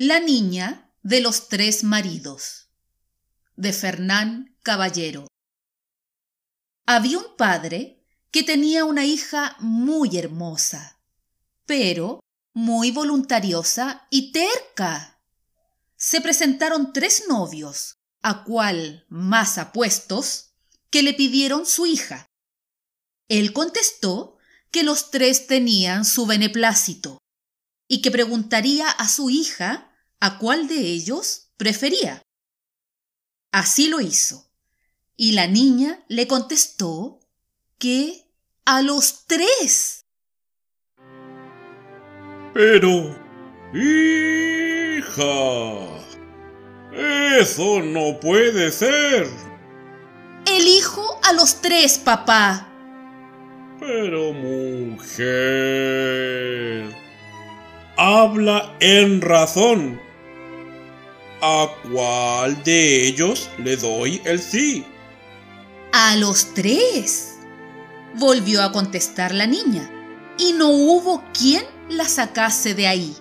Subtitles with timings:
[0.00, 2.68] La niña de los tres maridos
[3.56, 5.26] de Fernán Caballero.
[6.86, 11.00] Había un padre que tenía una hija muy hermosa,
[11.66, 12.20] pero
[12.54, 15.20] muy voluntariosa y terca.
[15.96, 20.54] Se presentaron tres novios, a cual más apuestos,
[20.90, 22.24] que le pidieron su hija.
[23.26, 24.36] Él contestó
[24.70, 27.18] que los tres tenían su beneplácito
[27.88, 29.86] y que preguntaría a su hija
[30.20, 32.22] a cuál de ellos prefería.
[33.52, 34.50] Así lo hizo,
[35.16, 37.20] y la niña le contestó
[37.78, 38.24] que
[38.64, 40.04] a los tres.
[42.52, 43.16] Pero,
[43.72, 44.18] hija,
[47.40, 49.26] eso no puede ser.
[50.46, 52.68] Elijo a los tres, papá.
[53.78, 55.24] Pero, mujer,
[57.96, 60.07] habla en razón.
[61.40, 64.84] ¿A cuál de ellos le doy el sí?
[65.92, 67.36] A los tres,
[68.14, 69.88] volvió a contestar la niña,
[70.36, 73.16] y no hubo quien la sacase de ahí.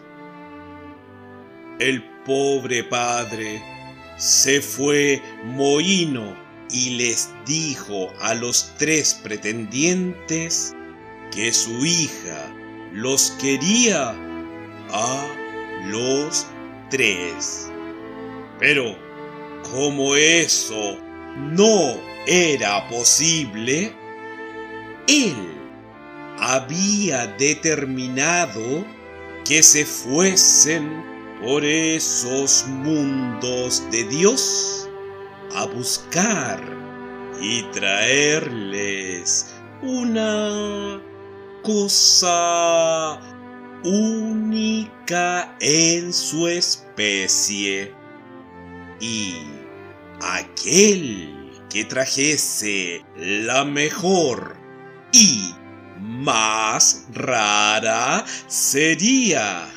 [1.80, 3.62] El pobre padre
[4.18, 6.36] se fue mohino
[6.72, 10.74] y les dijo a los tres pretendientes
[11.32, 12.52] que su hija
[12.94, 14.16] los quería
[14.90, 15.28] a
[15.86, 16.48] los
[16.90, 17.70] tres.
[18.60, 18.96] Pero
[19.72, 20.98] como eso
[21.36, 23.94] no era posible,
[25.08, 25.36] él
[26.40, 28.86] había determinado
[29.46, 31.04] que se fuesen
[31.42, 34.90] por esos mundos de Dios
[35.54, 36.60] a buscar
[37.40, 41.02] y traerles una
[41.62, 43.20] cosa
[43.84, 47.97] única en su especie
[49.00, 49.38] y
[50.22, 51.38] aquel
[51.70, 54.58] que trajese la mejor
[55.12, 55.54] y
[56.00, 59.70] más rara sería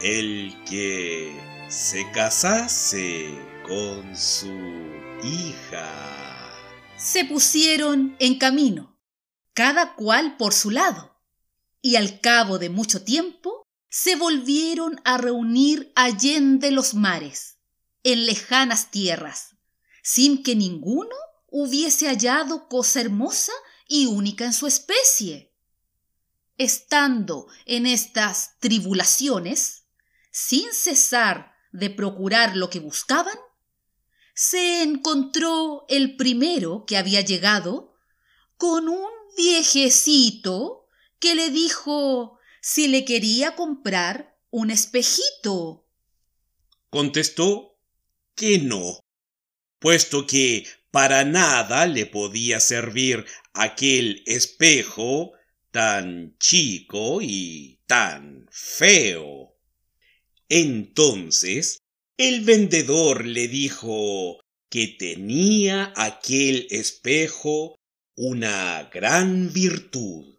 [0.00, 1.32] el que
[1.68, 3.30] se casase
[3.66, 4.52] con su
[5.22, 5.88] hija.
[6.96, 8.98] Se pusieron en camino,
[9.54, 11.18] cada cual por su lado,
[11.80, 17.59] y al cabo de mucho tiempo se volvieron a reunir allende los mares
[18.02, 19.56] en lejanas tierras,
[20.02, 21.14] sin que ninguno
[21.48, 23.52] hubiese hallado cosa hermosa
[23.86, 25.52] y única en su especie.
[26.56, 29.84] Estando en estas tribulaciones,
[30.30, 33.36] sin cesar de procurar lo que buscaban,
[34.34, 37.94] se encontró el primero que había llegado
[38.56, 40.86] con un viejecito
[41.18, 45.86] que le dijo si le quería comprar un espejito.
[46.90, 47.69] Contestó
[48.34, 49.00] que no,
[49.78, 55.32] puesto que para nada le podía servir aquel espejo
[55.70, 59.56] tan chico y tan feo.
[60.48, 61.78] Entonces
[62.16, 67.76] el vendedor le dijo que tenía aquel espejo
[68.14, 70.36] una gran virtud,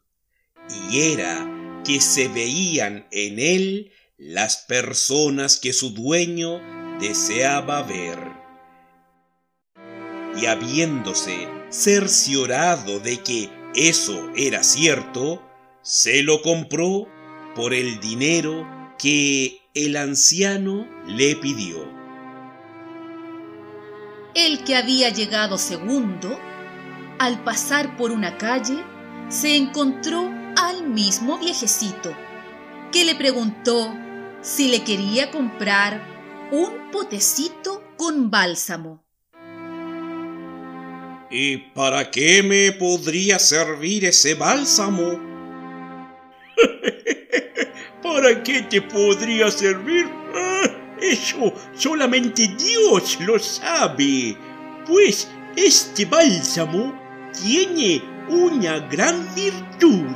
[0.92, 8.20] y era que se veían en él las personas que su dueño deseaba ver.
[10.40, 15.42] Y habiéndose cerciorado de que eso era cierto,
[15.82, 17.08] se lo compró
[17.56, 18.68] por el dinero
[19.00, 21.90] que el anciano le pidió.
[24.36, 26.40] El que había llegado segundo,
[27.20, 28.84] al pasar por una calle,
[29.28, 32.16] se encontró al mismo viejecito,
[32.92, 33.94] que le preguntó
[34.42, 36.21] si le quería comprar
[36.52, 39.02] un potecito con bálsamo.
[41.30, 45.18] ¿Y para qué me podría servir ese bálsamo?
[48.04, 50.10] ¿Para qué te podría servir?
[51.02, 54.36] Eso solamente Dios lo sabe.
[54.86, 56.94] Pues este bálsamo
[57.42, 60.14] tiene una gran virtud.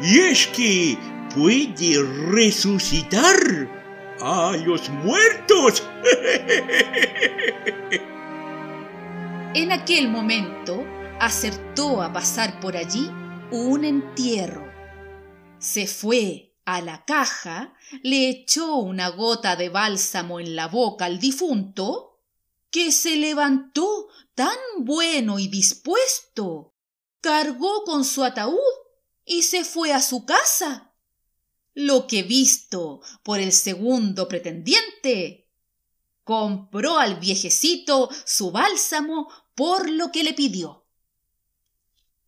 [0.00, 0.98] Y es que
[1.32, 2.02] puede
[2.32, 3.79] resucitar
[4.22, 5.82] ¡A los muertos!
[9.54, 10.84] En aquel momento
[11.18, 13.10] acertó a pasar por allí
[13.50, 14.70] un entierro.
[15.58, 17.72] Se fue a la caja,
[18.02, 22.20] le echó una gota de bálsamo en la boca al difunto,
[22.70, 26.74] que se levantó tan bueno y dispuesto,
[27.22, 28.58] cargó con su ataúd
[29.24, 30.89] y se fue a su casa
[31.74, 35.48] lo que visto por el segundo pretendiente,
[36.24, 40.86] compró al viejecito su bálsamo por lo que le pidió.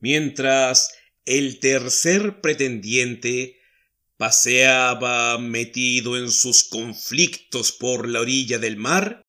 [0.01, 0.93] Mientras
[1.25, 3.61] el tercer pretendiente
[4.17, 9.23] paseaba metido en sus conflictos por la orilla del mar,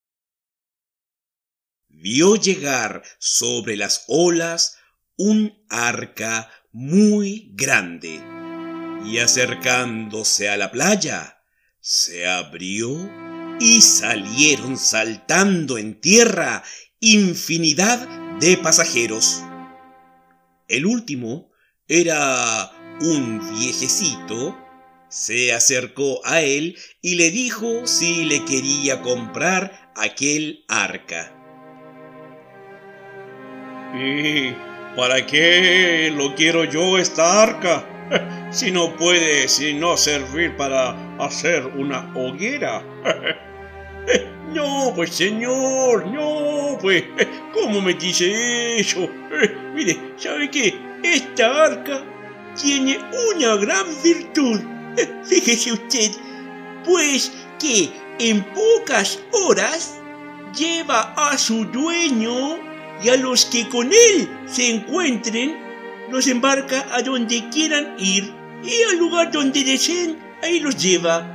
[1.89, 4.77] vio llegar sobre las olas
[5.15, 8.32] un arca muy grande
[9.05, 11.43] y acercándose a la playa,
[11.79, 12.89] se abrió
[13.59, 16.63] y salieron saltando en tierra
[16.99, 18.07] infinidad
[18.39, 19.43] de pasajeros.
[20.67, 21.51] El último
[21.87, 22.71] era
[23.01, 24.57] un viejecito,
[25.09, 31.31] se acercó a él y le dijo si le quería comprar aquel arca.
[33.95, 34.53] ¿Y
[34.95, 37.92] para qué lo quiero yo esta arca?
[38.51, 42.83] Si no puede sino servir para hacer una hoguera.
[44.53, 47.03] no, pues señor, no, pues,
[47.53, 49.09] ¿cómo me dice eso?
[49.73, 50.75] Mire, ¿sabe qué?
[51.03, 52.03] Esta arca
[52.61, 52.99] tiene
[53.31, 54.61] una gran virtud.
[55.23, 56.11] Fíjese usted,
[56.85, 57.89] pues que
[58.19, 59.99] en pocas horas
[60.55, 62.57] lleva a su dueño
[63.03, 65.62] y a los que con él se encuentren
[66.09, 68.33] los embarca a donde quieran ir
[68.63, 71.27] y al lugar donde deseen, ahí los lleva.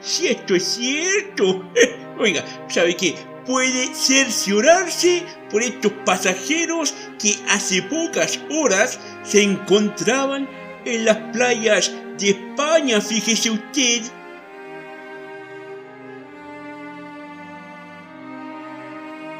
[0.00, 1.70] Si esto es cierto,
[2.18, 3.14] oiga, ¿sabe qué?
[3.46, 10.48] Puede cerciorarse por estos pasajeros que hace pocas horas se encontraban
[10.84, 14.02] en las playas de España, fíjese usted.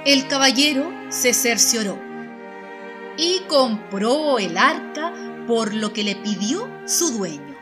[0.05, 2.12] El caballero se cercioró
[3.23, 7.57] y compró el arca por lo que le pidió su dueño.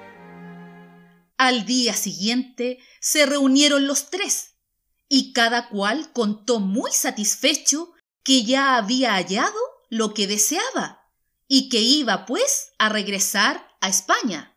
[1.36, 4.54] Al día siguiente se reunieron los tres
[5.06, 7.92] y cada cual contó muy satisfecho
[8.22, 9.58] que ya había hallado
[9.90, 11.02] lo que deseaba
[11.46, 14.56] y que iba pues a regresar a España.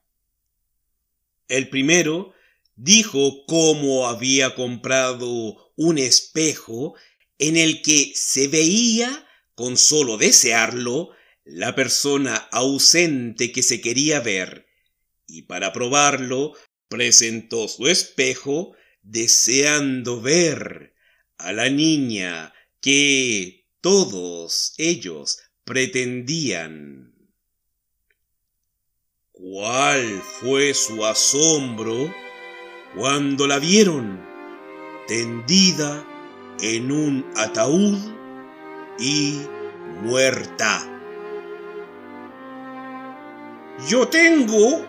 [1.50, 2.34] El primero
[2.78, 6.96] dijo cómo había comprado un espejo
[7.40, 11.10] en el que se veía con solo desearlo,
[11.44, 14.68] la persona ausente que se quería ver,
[15.28, 16.54] y para probarlo
[16.88, 20.94] presentó su espejo deseando ver
[21.38, 27.14] a la niña que todos ellos pretendían.
[29.32, 32.14] ¿Cuál fue su asombro
[32.96, 34.24] cuando la vieron
[35.08, 36.08] tendida
[36.62, 38.23] en un ataúd
[39.00, 39.42] y
[40.04, 40.82] muerta.
[43.88, 44.86] Yo tengo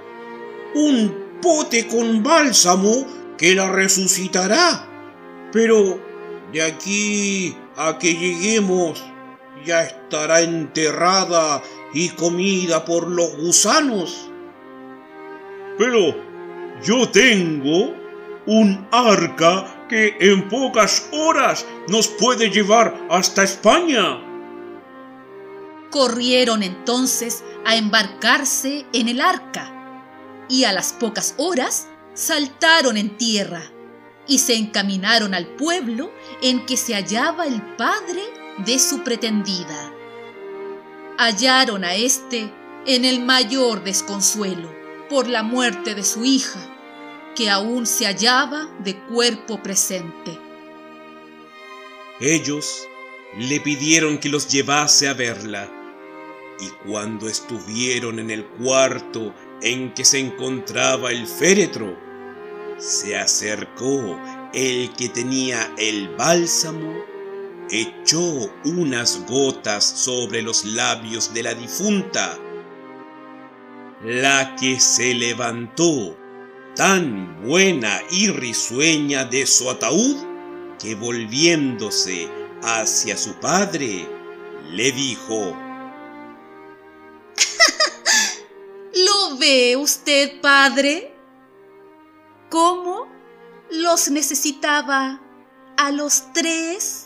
[0.74, 3.06] un pote con bálsamo
[3.36, 4.86] que la resucitará,
[5.52, 6.00] pero
[6.52, 9.02] de aquí a que lleguemos
[9.64, 11.62] ya estará enterrada
[11.92, 14.30] y comida por los gusanos.
[15.78, 16.14] Pero
[16.82, 17.94] yo tengo
[18.46, 24.20] un arca que en pocas horas nos puede llevar hasta España.
[25.90, 29.70] Corrieron entonces a embarcarse en el arca
[30.48, 33.62] y a las pocas horas saltaron en tierra
[34.26, 36.10] y se encaminaron al pueblo
[36.42, 38.22] en que se hallaba el padre
[38.58, 39.92] de su pretendida.
[41.18, 42.52] Hallaron a éste
[42.86, 44.72] en el mayor desconsuelo
[45.08, 46.73] por la muerte de su hija
[47.34, 50.38] que aún se hallaba de cuerpo presente.
[52.20, 52.88] Ellos
[53.38, 55.68] le pidieron que los llevase a verla,
[56.60, 61.98] y cuando estuvieron en el cuarto en que se encontraba el féretro,
[62.78, 64.18] se acercó
[64.52, 66.94] el que tenía el bálsamo,
[67.70, 72.38] echó unas gotas sobre los labios de la difunta,
[74.04, 76.16] la que se levantó
[76.74, 80.16] tan buena y risueña de su ataúd
[80.78, 82.28] que volviéndose
[82.62, 84.08] hacia su padre,
[84.70, 85.56] le dijo,
[88.94, 91.14] ¿Lo ve usted, padre?
[92.50, 93.08] ¿Cómo
[93.70, 95.20] los necesitaba
[95.76, 97.03] a los tres?